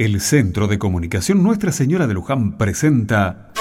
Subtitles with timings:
[0.00, 3.52] El Centro de Comunicación Nuestra Señora de Luján presenta...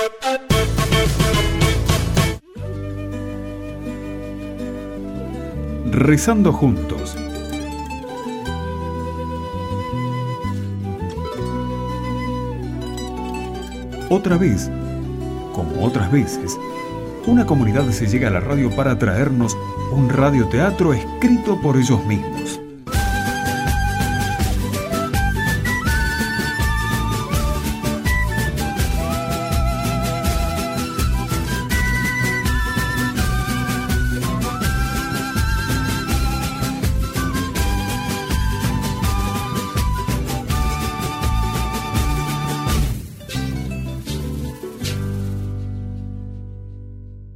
[5.92, 7.18] Rezando juntos.
[14.10, 14.72] Otra vez,
[15.54, 16.58] como otras veces,
[17.28, 19.58] una comunidad se llega a la radio para traernos
[19.92, 22.62] un radioteatro escrito por ellos mismos.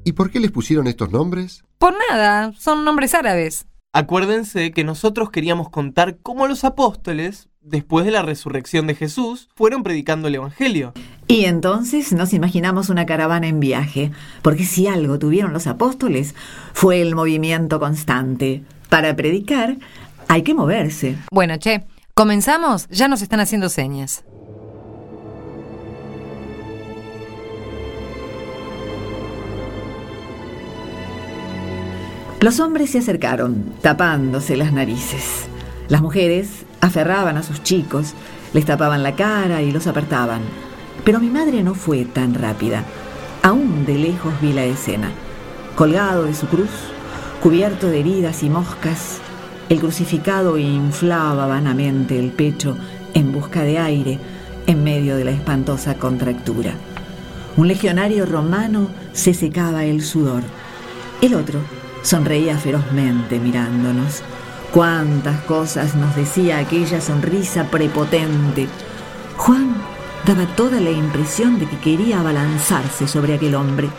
[0.04, 1.64] ¿Y por qué les pusieron estos nombres?
[1.78, 3.68] Por nada, son nombres árabes.
[3.94, 9.84] Acuérdense que nosotros queríamos contar cómo los apóstoles, después de la resurrección de Jesús, fueron
[9.84, 10.94] predicando el Evangelio.
[11.28, 16.36] Y entonces nos imaginamos una caravana en viaje, porque si algo tuvieron los apóstoles
[16.74, 18.64] fue el movimiento constante.
[18.90, 19.78] Para predicar
[20.28, 21.16] hay que moverse.
[21.32, 24.26] Bueno, che, comenzamos, ya nos están haciendo señas.
[32.44, 35.46] Los hombres se acercaron, tapándose las narices.
[35.88, 38.16] Las mujeres aferraban a sus chicos,
[38.54, 40.42] les tapaban la cara y los apartaban.
[41.06, 42.84] Pero mi madre no fue tan rápida.
[43.44, 45.10] Aún de lejos vi la escena.
[45.78, 46.70] Colgado de su cruz,
[47.42, 49.20] cubierto de heridas y moscas,
[49.70, 52.76] el crucificado inflaba vanamente el pecho
[53.14, 54.20] en busca de aire
[54.68, 56.74] en medio de la espantosa contractura.
[57.56, 60.44] Un legionario romano se secaba el sudor.
[61.22, 61.62] El otro
[62.04, 64.22] sonreía ferozmente mirándonos.
[64.72, 68.68] Cuántas cosas nos decía aquella sonrisa prepotente.
[69.38, 69.76] Juan
[70.26, 73.90] daba toda la impresión de que quería abalanzarse sobre aquel hombre.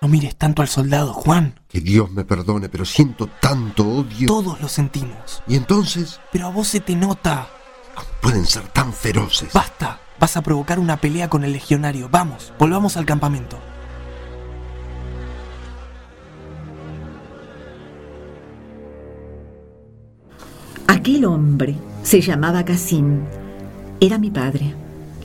[0.00, 1.58] No mires tanto al soldado, Juan.
[1.68, 4.26] Que Dios me perdone, pero siento tanto odio.
[4.26, 5.42] Todos lo sentimos.
[5.46, 6.20] ¿Y entonces?
[6.30, 7.48] Pero a vos se te nota.
[7.94, 9.52] ¿Cómo pueden ser tan feroces?
[9.52, 10.00] Basta.
[10.20, 12.08] Vas a provocar una pelea con el legionario.
[12.10, 13.58] Vamos, volvamos al campamento.
[21.04, 23.24] Aquel hombre se llamaba Casim.
[24.00, 24.74] Era mi padre.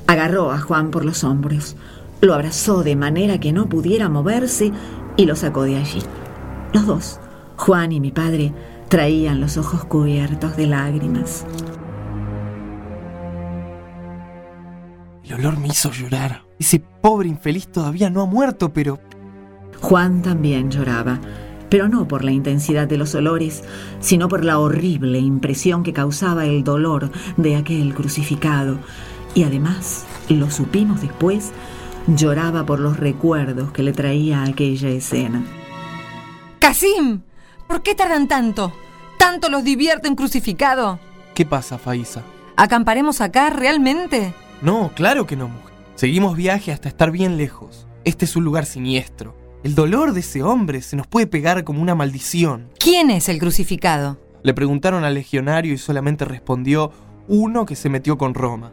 [0.07, 1.77] Agarró a Juan por los hombros,
[2.19, 4.73] lo abrazó de manera que no pudiera moverse
[5.15, 6.01] y lo sacó de allí.
[6.73, 7.21] Los dos,
[7.55, 8.53] Juan y mi padre,
[8.89, 11.45] traían los ojos cubiertos de lágrimas.
[15.23, 16.41] El olor me hizo llorar.
[16.59, 18.99] Ese pobre infeliz todavía no ha muerto, pero...
[19.79, 21.21] Juan también lloraba
[21.69, 23.63] pero no por la intensidad de los olores,
[23.99, 28.79] sino por la horrible impresión que causaba el dolor de aquel crucificado.
[29.35, 31.51] Y además, lo supimos después,
[32.07, 35.43] lloraba por los recuerdos que le traía aquella escena.
[36.59, 37.21] ¡Casim!
[37.67, 38.73] ¿Por qué tardan tanto?
[39.17, 40.99] ¿Tanto los divierte un crucificado?
[41.35, 42.23] ¿Qué pasa, Faisa?
[42.55, 44.33] ¿Acamparemos acá realmente?
[44.61, 45.73] No, claro que no, mujer.
[45.95, 47.85] Seguimos viaje hasta estar bien lejos.
[48.03, 49.38] Este es un lugar siniestro.
[49.61, 52.69] El dolor de ese hombre se nos puede pegar como una maldición.
[52.79, 54.17] ¿Quién es el crucificado?
[54.41, 56.93] Le preguntaron al legionario y solamente respondió
[57.27, 58.71] uno que se metió con Roma.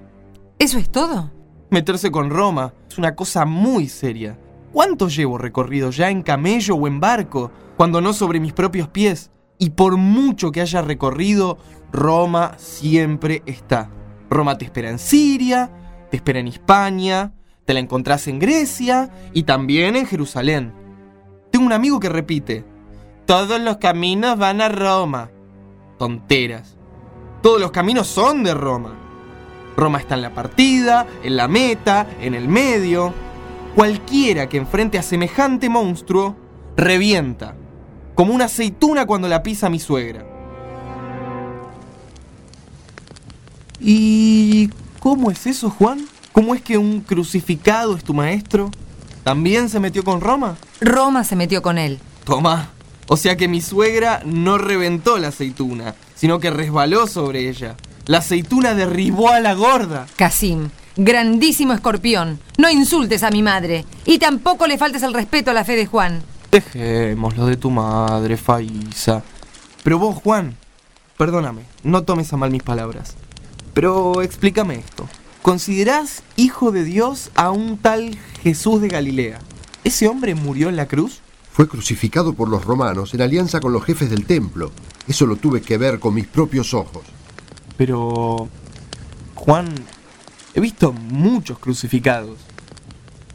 [0.60, 1.32] ¿Eso es todo?
[1.70, 4.38] Meterse con Roma es una cosa muy seria.
[4.72, 9.32] ¿Cuánto llevo recorrido ya en camello o en barco, cuando no sobre mis propios pies?
[9.58, 11.58] Y por mucho que haya recorrido,
[11.92, 13.90] Roma siempre está.
[14.30, 15.68] Roma te espera en Siria,
[16.12, 17.32] te espera en España,
[17.66, 20.72] te la encontrás en Grecia y también en Jerusalén.
[21.50, 22.64] Tengo un amigo que repite,
[23.26, 25.30] todos los caminos van a Roma.
[25.98, 26.76] Tonteras.
[27.42, 28.94] Todos los caminos son de Roma.
[29.76, 33.12] Roma está en la partida, en la meta, en el medio.
[33.74, 36.36] Cualquiera que enfrente a semejante monstruo,
[36.76, 37.56] revienta,
[38.14, 40.24] como una aceituna cuando la pisa mi suegra.
[43.80, 44.68] ¿Y
[45.00, 46.06] cómo es eso, Juan?
[46.36, 48.70] ¿Cómo es que un crucificado es tu maestro?
[49.24, 50.58] ¿También se metió con Roma?
[50.82, 51.98] Roma se metió con él.
[52.24, 52.72] Toma.
[53.08, 57.74] O sea que mi suegra no reventó la aceituna, sino que resbaló sobre ella.
[58.04, 60.04] La aceituna derribó a la gorda.
[60.16, 60.68] Casim,
[60.98, 65.64] grandísimo escorpión, no insultes a mi madre y tampoco le faltes el respeto a la
[65.64, 66.22] fe de Juan.
[66.50, 69.22] Dejémoslo de tu madre, Faisa.
[69.82, 70.54] Pero vos, Juan,
[71.16, 73.14] perdóname, no tomes a mal mis palabras.
[73.72, 75.08] Pero explícame esto.
[75.46, 79.38] ¿Considerás hijo de Dios a un tal Jesús de Galilea?
[79.84, 81.20] ¿Ese hombre murió en la cruz?
[81.52, 84.72] Fue crucificado por los romanos en alianza con los jefes del templo.
[85.06, 87.04] Eso lo tuve que ver con mis propios ojos.
[87.76, 88.48] Pero...
[89.36, 89.68] Juan,
[90.52, 92.40] he visto muchos crucificados.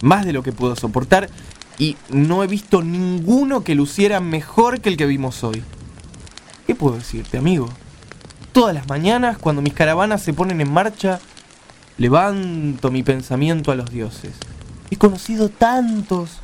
[0.01, 1.29] Más de lo que puedo soportar
[1.77, 5.63] y no he visto ninguno que luciera mejor que el que vimos hoy.
[6.67, 7.69] ¿Qué puedo decirte, amigo?
[8.51, 11.21] Todas las mañanas, cuando mis caravanas se ponen en marcha,
[11.97, 14.33] levanto mi pensamiento a los dioses.
[14.89, 16.39] He conocido tantos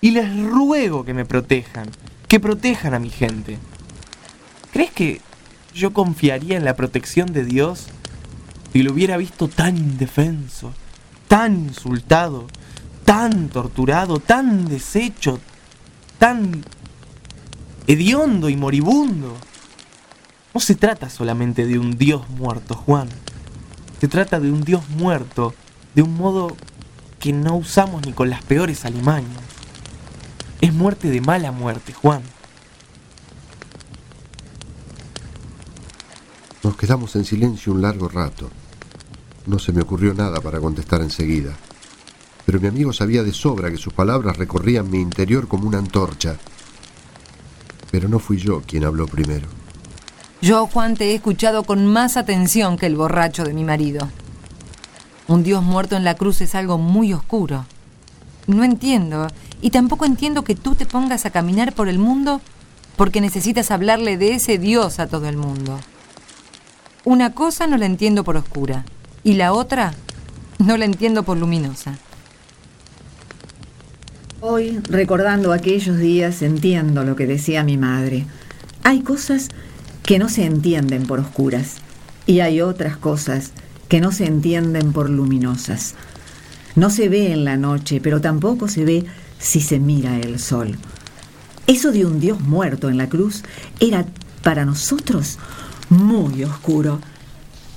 [0.00, 1.88] y les ruego que me protejan,
[2.28, 3.58] que protejan a mi gente.
[4.72, 5.20] ¿Crees que
[5.74, 7.86] yo confiaría en la protección de Dios
[8.72, 10.72] si lo hubiera visto tan indefenso,
[11.28, 12.46] tan insultado,
[13.04, 15.38] tan torturado, tan deshecho,
[16.18, 16.64] tan
[17.86, 19.36] hediondo y moribundo?
[20.54, 23.08] No se trata solamente de un Dios muerto, Juan.
[24.02, 25.54] Se trata de un Dios muerto
[25.94, 26.56] de un modo
[27.20, 29.44] que no usamos ni con las peores alimañas.
[30.60, 32.20] Es muerte de mala muerte, Juan.
[36.64, 38.50] Nos quedamos en silencio un largo rato.
[39.46, 41.56] No se me ocurrió nada para contestar enseguida.
[42.44, 46.38] Pero mi amigo sabía de sobra que sus palabras recorrían mi interior como una antorcha.
[47.92, 49.61] Pero no fui yo quien habló primero.
[50.42, 54.08] Yo, Juan, te he escuchado con más atención que el borracho de mi marido.
[55.28, 57.64] Un Dios muerto en la cruz es algo muy oscuro.
[58.48, 59.28] No entiendo,
[59.60, 62.40] y tampoco entiendo que tú te pongas a caminar por el mundo
[62.96, 65.78] porque necesitas hablarle de ese Dios a todo el mundo.
[67.04, 68.84] Una cosa no la entiendo por oscura,
[69.22, 69.94] y la otra
[70.58, 71.98] no la entiendo por luminosa.
[74.40, 78.26] Hoy, recordando aquellos días, entiendo lo que decía mi madre.
[78.82, 79.50] Hay cosas
[80.04, 81.76] que no se entienden por oscuras
[82.26, 83.52] y hay otras cosas
[83.88, 85.94] que no se entienden por luminosas.
[86.74, 89.04] No se ve en la noche, pero tampoco se ve
[89.38, 90.78] si se mira el sol.
[91.66, 93.42] Eso de un Dios muerto en la cruz
[93.80, 94.06] era
[94.42, 95.38] para nosotros
[95.90, 97.00] muy oscuro.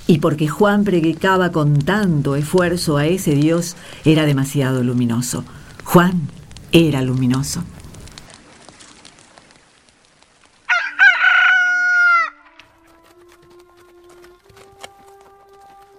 [0.06, 5.44] Y porque Juan predicaba con tanto esfuerzo a ese Dios, era demasiado luminoso.
[5.84, 6.28] Juan
[6.72, 7.62] era luminoso.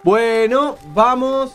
[0.07, 1.51] Bueno, vamos.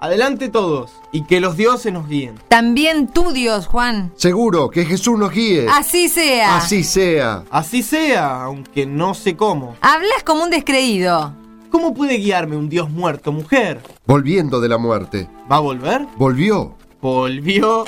[0.00, 2.36] Adelante todos y que los dioses nos guíen.
[2.48, 4.10] También tú, Dios, Juan.
[4.16, 5.66] Seguro, que Jesús nos guíe.
[5.68, 6.56] Así sea.
[6.56, 7.44] Así sea.
[7.50, 9.76] Así sea, aunque no sé cómo.
[9.82, 11.34] Hablas como un descreído.
[11.70, 13.82] ¿Cómo puede guiarme un dios muerto, mujer?
[14.06, 15.28] Volviendo de la muerte.
[15.52, 16.06] ¿Va a volver?
[16.16, 16.76] Volvió.
[17.02, 17.84] ¿Volvió?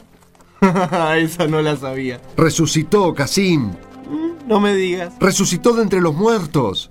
[1.17, 2.21] Esa no la sabía.
[2.37, 3.69] Resucitó, Casim.
[4.11, 5.15] Mm, No me digas.
[5.21, 6.91] Resucitó de entre los muertos.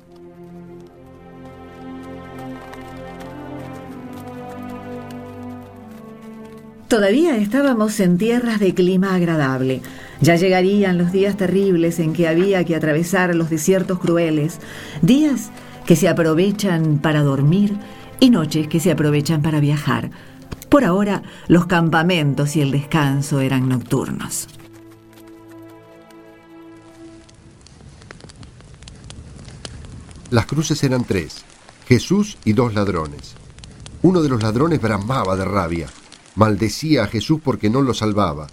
[6.88, 9.82] Todavía estábamos en tierras de clima agradable.
[10.22, 14.60] Ya llegarían los días terribles en que había que atravesar los desiertos crueles,
[15.02, 15.50] días
[15.88, 17.76] que se aprovechan para dormir
[18.20, 20.12] y noches que se aprovechan para viajar.
[20.70, 24.48] Por ahora, los campamentos y el descanso eran nocturnos.
[30.30, 31.46] Las cruces eran tres,
[31.88, 33.36] Jesús y dos ladrones.
[34.02, 35.88] Uno de los ladrones bramaba de rabia,
[36.36, 38.48] maldecía a Jesús porque no lo salvaba.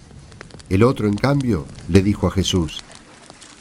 [0.69, 2.81] El otro, en cambio, le dijo a Jesús,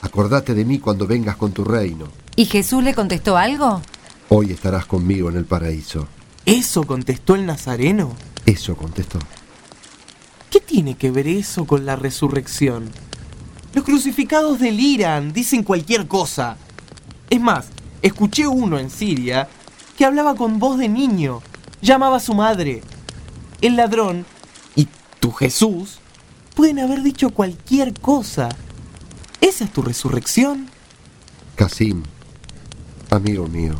[0.00, 2.06] Acordate de mí cuando vengas con tu reino.
[2.34, 3.80] ¿Y Jesús le contestó algo?
[4.28, 6.08] Hoy estarás conmigo en el paraíso.
[6.44, 8.12] ¿Eso contestó el Nazareno?
[8.44, 9.20] Eso contestó.
[10.50, 12.90] ¿Qué tiene que ver eso con la resurrección?
[13.74, 16.56] Los crucificados deliran, dicen cualquier cosa.
[17.30, 17.68] Es más,
[18.02, 19.48] escuché uno en Siria
[19.96, 21.42] que hablaba con voz de niño,
[21.80, 22.82] llamaba a su madre.
[23.62, 24.26] El ladrón
[24.74, 24.88] y
[25.20, 26.00] tu Jesús
[26.56, 28.48] pueden haber dicho cualquier cosa.
[29.40, 30.66] ¿Esa es tu resurrección?
[31.54, 32.02] Casim,
[33.08, 33.74] amigo mío,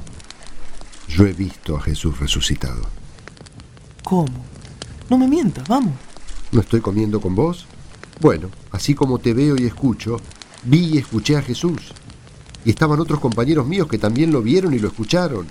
[1.08, 2.82] yo he visto a Jesús resucitado.
[4.04, 4.44] ¿Cómo?
[5.10, 5.94] No me mientas, vamos.
[6.52, 7.66] ¿No estoy comiendo con vos?
[8.20, 10.20] Bueno, así como te veo y escucho,
[10.62, 11.92] vi y escuché a Jesús.
[12.64, 15.48] Y estaban otros compañeros míos que también lo vieron y lo escucharon.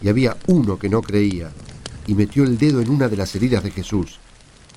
[0.00, 1.52] Y había uno que no creía
[2.10, 4.18] y metió el dedo en una de las heridas de Jesús,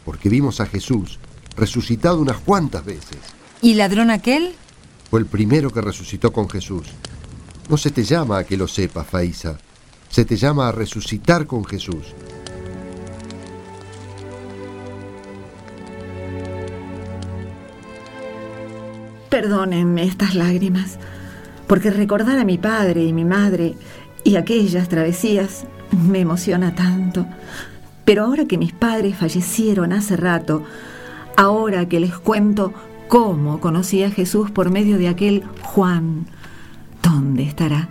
[0.05, 1.17] porque vimos a Jesús
[1.57, 3.17] resucitado unas cuantas veces.
[3.59, 4.53] ¿Y ladrón aquel?
[5.09, 6.83] Fue el primero que resucitó con Jesús.
[7.69, 9.57] No se te llama a que lo sepas, Faisa.
[10.09, 12.13] Se te llama a resucitar con Jesús.
[19.31, 20.99] Perdónenme estas lágrimas,
[21.65, 23.73] porque recordar a mi padre y mi madre
[24.23, 27.25] y aquellas travesías me emociona tanto.
[28.05, 30.63] Pero ahora que mis padres fallecieron hace rato,
[31.37, 32.73] ahora que les cuento
[33.07, 36.25] cómo conocí a Jesús por medio de aquel Juan,
[37.01, 37.89] ¿dónde estará?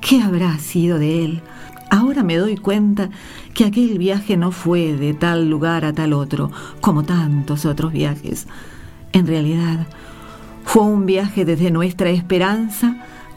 [0.00, 1.42] ¿Qué habrá sido de él?
[1.90, 3.10] Ahora me doy cuenta
[3.54, 8.46] que aquel viaje no fue de tal lugar a tal otro, como tantos otros viajes.
[9.12, 9.86] En realidad,
[10.64, 12.96] fue un viaje desde nuestra esperanza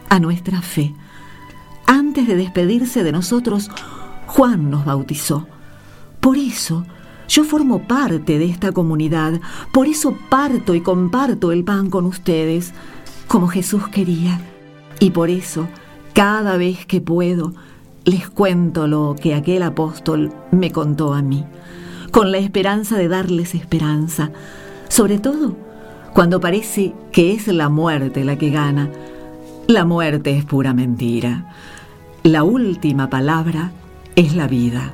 [0.10, 0.94] a nuestra fe.
[1.86, 3.70] Antes de despedirse de nosotros,
[4.28, 5.48] Juan nos bautizó.
[6.20, 6.86] Por eso,
[7.28, 9.40] yo formo parte de esta comunidad,
[9.74, 12.74] por eso parto y comparto el pan con ustedes,
[13.28, 14.40] como Jesús quería.
[15.00, 15.68] Y por eso,
[16.14, 17.54] cada vez que puedo,
[18.06, 21.46] les cuento lo que aquel apóstol me contó a mí,
[22.12, 24.32] con la esperanza de darles esperanza,
[24.90, 25.56] sobre todo
[26.14, 28.90] cuando parece que es la muerte la que gana.
[29.68, 31.54] La muerte es pura mentira.
[32.24, 33.72] La última palabra
[34.16, 34.94] es la vida.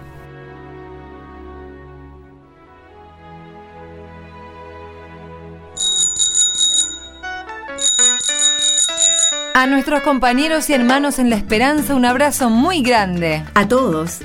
[9.54, 13.44] A nuestros compañeros y hermanos en la esperanza un abrazo muy grande.
[13.56, 14.20] A todos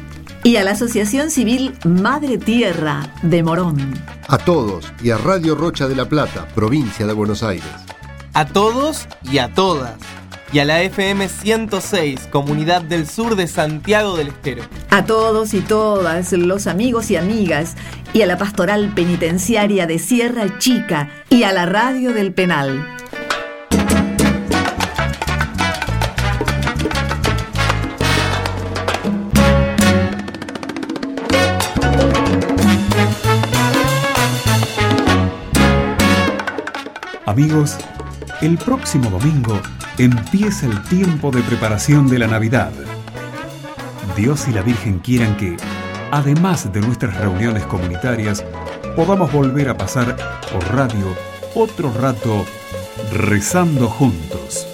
[0.44, 3.94] y a la Asociación Civil Madre Tierra de Morón.
[4.28, 7.66] A todos y a Radio Rocha de la Plata, provincia de Buenos Aires.
[8.32, 9.98] A todos y a todas.
[10.52, 14.62] Y a la FM 106, Comunidad del Sur de Santiago del Estero.
[14.90, 17.74] A todos y todas los amigos y amigas.
[18.12, 21.08] Y a la Pastoral Penitenciaria de Sierra Chica.
[21.30, 22.86] Y a la Radio del Penal.
[37.24, 37.78] Amigos,
[38.42, 39.58] el próximo domingo
[39.98, 42.72] empieza el tiempo de preparación de la Navidad.
[44.16, 45.56] Dios y la Virgen quieran que,
[46.10, 48.44] además de nuestras reuniones comunitarias,
[48.96, 50.16] podamos volver a pasar
[50.52, 51.14] por radio
[51.54, 52.44] otro rato
[53.12, 54.71] rezando juntos.